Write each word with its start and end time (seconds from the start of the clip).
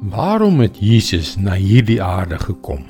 Waarom 0.00 0.60
het 0.60 0.76
Jesus 0.80 1.36
na 1.40 1.54
hierdie 1.56 2.02
aarde 2.02 2.36
gekom? 2.38 2.82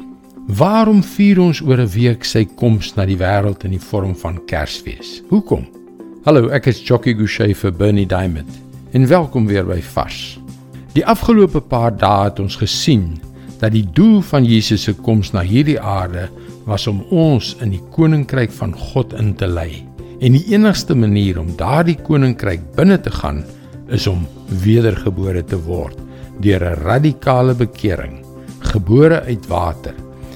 Waarom 0.47 1.05
vier 1.07 1.39
ons 1.41 1.61
oor 1.63 1.79
'n 1.79 1.89
week 1.89 2.25
sy 2.25 2.45
koms 2.45 2.95
na 2.95 3.07
die 3.07 3.17
wêreld 3.17 3.65
in 3.65 3.71
die 3.71 3.81
vorm 3.81 4.17
van 4.17 4.41
Kersfees? 4.47 5.23
Hoekom? 5.29 5.67
Hallo, 6.25 6.49
ek 6.49 6.67
is 6.67 6.83
Jockey 6.83 7.15
Gouchee 7.15 7.55
vir 7.55 7.73
Bernie 7.73 8.07
Diamond. 8.07 8.51
En 8.93 9.07
welkom 9.07 9.47
weer 9.47 9.65
by 9.65 9.81
Vars. 9.81 10.39
Die 10.95 11.07
afgelope 11.07 11.61
paar 11.61 11.97
dae 11.97 12.25
het 12.25 12.41
ons 12.41 12.57
gesien 12.57 13.21
dat 13.59 13.73
die 13.73 13.87
doel 13.93 14.21
van 14.21 14.45
Jesus 14.45 14.83
se 14.83 14.93
koms 14.93 15.33
na 15.33 15.43
hierdie 15.43 15.81
aarde 15.81 16.29
was 16.65 16.87
om 16.87 17.05
ons 17.11 17.57
in 17.61 17.71
die 17.71 17.83
koninkryk 17.91 18.51
van 18.51 18.73
God 18.73 19.13
in 19.13 19.35
te 19.35 19.47
lei. 19.47 19.87
En 20.21 20.33
die 20.33 20.45
enigste 20.53 20.95
manier 20.95 21.39
om 21.39 21.57
daardie 21.57 21.99
koninkryk 22.03 22.75
binne 22.75 23.01
te 23.01 23.11
gaan 23.11 23.45
is 23.89 24.07
om 24.07 24.27
wedergebore 24.49 25.45
te 25.45 25.63
word 25.63 26.06
deur 26.41 26.63
'n 26.63 26.83
radikale 26.83 27.55
bekering, 27.55 28.25
gebore 28.59 29.23
uit 29.23 29.47
water 29.47 29.95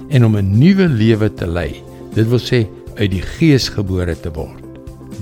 en 0.09 0.25
om 0.25 0.37
'n 0.37 0.59
nuwe 0.59 0.89
lewe 0.89 1.35
te 1.35 1.47
lei. 1.47 1.83
Dit 2.15 2.29
wil 2.29 2.39
sê 2.39 2.67
uit 2.95 3.11
die 3.11 3.23
Gees 3.23 3.69
gebore 3.69 4.21
te 4.21 4.31
word. 4.33 4.65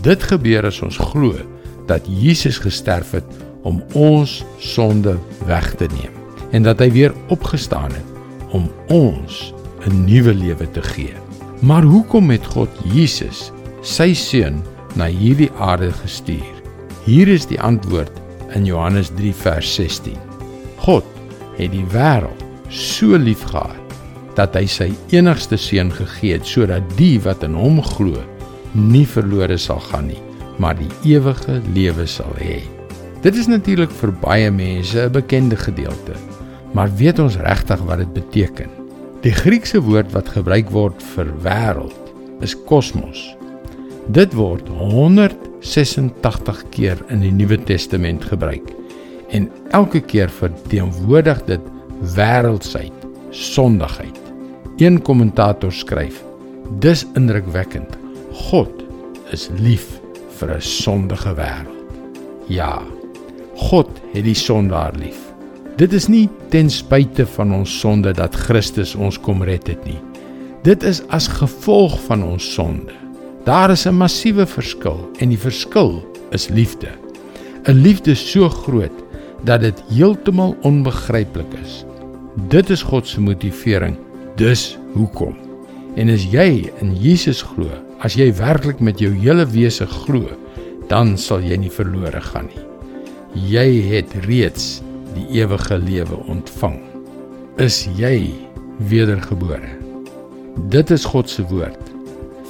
Dit 0.02 0.22
gebeur 0.22 0.66
as 0.66 0.82
ons 0.82 0.96
glo 0.96 1.34
dat 1.86 2.06
Jesus 2.06 2.58
gesterf 2.58 3.10
het 3.10 3.26
om 3.62 3.82
ons 3.92 4.44
sonde 4.58 5.18
weg 5.46 5.74
te 5.74 5.86
neem 5.86 6.14
en 6.50 6.62
dat 6.62 6.78
hy 6.78 6.90
weer 6.90 7.14
opgestaan 7.28 7.92
het 7.92 8.08
om 8.52 8.70
ons 8.88 9.52
'n 9.86 10.04
nuwe 10.04 10.34
lewe 10.34 10.70
te 10.70 10.82
gee. 10.82 11.14
Maar 11.60 11.82
hoekom 11.82 12.30
het 12.30 12.46
God 12.46 12.68
Jesus, 12.84 13.52
sy 13.82 14.14
seun, 14.14 14.62
na 14.94 15.06
hierdie 15.06 15.50
aarde 15.58 15.92
gestuur? 15.92 16.54
Hier 17.04 17.28
is 17.28 17.46
die 17.46 17.60
antwoord 17.60 18.12
in 18.54 18.64
Johannes 18.64 19.10
3 19.16 19.34
vers 19.34 19.74
16. 19.74 20.27
God 20.84 21.06
het 21.58 21.72
die 21.74 21.86
wêreld 21.92 22.44
so 22.70 23.18
liefgehad 23.18 23.76
dat 24.38 24.54
hy 24.54 24.66
sy 24.70 24.88
enigste 25.14 25.58
seun 25.58 25.90
gegee 25.90 26.36
het 26.36 26.46
sodat 26.46 26.84
die 26.98 27.16
wat 27.24 27.42
in 27.46 27.56
hom 27.58 27.80
glo 27.82 28.22
nie 28.78 29.06
verlore 29.08 29.56
sal 29.58 29.80
gaan 29.88 30.10
nie, 30.12 30.20
maar 30.62 30.76
die 30.78 30.90
ewige 31.08 31.58
lewe 31.74 32.06
sal 32.06 32.30
hê. 32.38 32.60
Dit 33.24 33.34
is 33.40 33.48
natuurlik 33.50 33.90
vir 34.00 34.12
baie 34.22 34.50
mense 34.50 35.00
'n 35.00 35.12
bekende 35.12 35.56
gedeelte, 35.56 36.14
maar 36.72 36.94
weet 36.94 37.18
ons 37.18 37.36
regtig 37.36 37.80
wat 37.88 37.98
dit 37.98 38.12
beteken? 38.12 38.70
Die 39.22 39.32
Griekse 39.32 39.80
woord 39.82 40.12
wat 40.12 40.28
gebruik 40.28 40.70
word 40.70 41.02
vir 41.02 41.26
wêreld 41.42 41.98
is 42.40 42.54
kosmos. 42.54 43.34
Dit 44.06 44.34
word 44.34 44.68
186 44.68 46.64
keer 46.70 46.98
in 47.08 47.20
die 47.20 47.32
Nuwe 47.32 47.58
Testament 47.64 48.24
gebruik 48.24 48.77
en 49.28 49.50
elke 49.70 50.00
keer 50.00 50.30
verteenwoordig 50.30 51.44
dit 51.44 51.60
wêreldsheid, 52.14 53.06
sondigheid. 53.30 54.18
Een 54.76 55.02
kommentator 55.02 55.72
skryf: 55.72 56.22
"Dis 56.78 57.06
indrukwekkend. 57.14 57.98
God 58.32 58.84
is 59.30 59.48
lief 59.58 60.00
vir 60.38 60.56
'n 60.56 60.62
sondige 60.62 61.34
wêreld." 61.34 61.90
Ja, 62.46 62.82
God 63.56 63.88
het 64.12 64.24
die 64.24 64.34
sondaar 64.34 64.94
lief. 64.94 65.18
Dit 65.76 65.92
is 65.92 66.08
nie 66.08 66.28
ten 66.48 66.70
spyte 66.70 67.26
van 67.26 67.52
ons 67.54 67.80
sonde 67.80 68.12
dat 68.12 68.34
Christus 68.34 68.94
ons 68.94 69.18
kom 69.20 69.42
red 69.42 69.66
het 69.66 69.84
nie. 69.84 70.00
Dit 70.62 70.82
is 70.82 71.02
as 71.08 71.28
gevolg 71.28 72.00
van 72.06 72.22
ons 72.22 72.52
sonde. 72.54 72.92
Daar 73.44 73.70
is 73.70 73.86
'n 73.86 73.94
massiewe 73.94 74.46
verskil 74.46 75.10
en 75.18 75.28
die 75.28 75.38
verskil 75.38 76.02
is 76.30 76.48
liefde. 76.48 76.88
'n 77.66 77.72
Liefde 77.72 78.14
so 78.14 78.48
groot 78.48 79.07
dat 79.44 79.60
dit 79.60 79.82
heeltemal 79.90 80.56
onbegryplik 80.66 81.52
is. 81.62 81.84
Dit 82.48 82.70
is 82.70 82.82
God 82.82 83.06
se 83.06 83.20
motivering. 83.20 83.96
Dus 84.36 84.78
hoekom? 84.92 85.36
En 85.98 86.10
as 86.12 86.24
jy 86.30 86.70
in 86.82 86.94
Jesus 86.94 87.42
glo, 87.42 87.70
as 88.04 88.14
jy 88.14 88.30
werklik 88.38 88.80
met 88.80 89.00
jou 89.02 89.10
hele 89.14 89.46
wese 89.50 89.86
glo, 89.86 90.30
dan 90.88 91.16
sal 91.18 91.42
jy 91.44 91.58
nie 91.58 91.72
verlore 91.72 92.20
gaan 92.30 92.48
nie. 92.52 92.64
Jy 93.50 93.66
het 93.90 94.14
reeds 94.26 94.78
die 95.16 95.26
ewige 95.40 95.78
lewe 95.78 96.22
ontvang. 96.30 96.78
Is 97.58 97.84
jy 97.98 98.30
wedergebore? 98.90 99.74
Dit 100.70 100.90
is 100.94 101.06
God 101.06 101.30
se 101.30 101.44
woord 101.50 101.92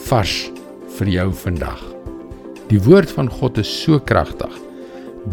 vars 0.09 0.37
vir 0.99 1.11
jou 1.13 1.27
vandag. 1.43 1.81
Die 2.69 2.81
woord 2.85 3.11
van 3.17 3.29
God 3.33 3.59
is 3.61 3.69
so 3.69 3.99
kragtig 4.01 4.53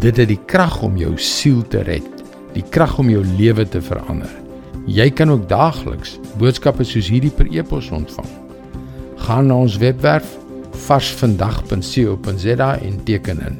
Dit 0.00 0.18
het 0.20 0.28
die 0.28 0.40
krag 0.50 0.82
om 0.84 0.96
jou 1.00 1.14
siel 1.16 1.62
te 1.72 1.80
red, 1.86 2.24
die 2.52 2.64
krag 2.70 2.98
om 3.00 3.08
jou 3.10 3.22
lewe 3.36 3.64
te 3.68 3.80
verander. 3.80 4.30
Jy 4.86 5.08
kan 5.16 5.32
ook 5.32 5.48
daagliks 5.48 6.18
boodskappe 6.38 6.84
soos 6.84 7.08
hierdie 7.10 7.32
per 7.32 7.48
e-pos 7.50 7.88
ontvang. 7.94 8.28
Gaan 9.26 9.48
na 9.50 9.56
ons 9.64 9.78
webwerf 9.80 10.36
varsvandag.co.za 10.86 12.70
en 12.76 13.02
teken 13.08 13.40
in. 13.48 13.58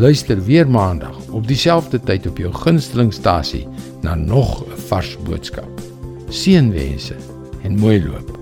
Luister 0.00 0.38
weer 0.46 0.70
maandag 0.70 1.18
op 1.30 1.48
dieselfde 1.48 2.00
tyd 2.00 2.26
op 2.30 2.38
jou 2.38 2.52
gunstelingstasie 2.54 3.66
na 4.02 4.14
nog 4.14 4.64
'n 4.64 4.80
vars 4.88 5.16
boodskap. 5.26 5.80
Seënwense 6.28 7.16
en 7.62 7.76
mooi 7.76 8.04
loop. 8.04 8.39